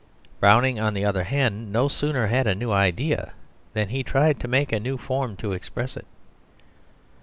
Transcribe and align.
Browning, 0.39 0.79
on 0.79 0.95
the 0.95 1.05
other 1.05 1.25
hand, 1.25 1.71
no 1.71 1.87
sooner 1.87 2.25
had 2.25 2.47
a 2.47 2.55
new 2.55 2.71
idea 2.71 3.33
than 3.73 3.89
he 3.89 4.01
tried 4.01 4.39
to 4.39 4.47
make 4.47 4.71
a 4.71 4.79
new 4.79 4.97
form 4.97 5.35
to 5.35 5.51
express 5.53 5.95
it. 5.95 6.07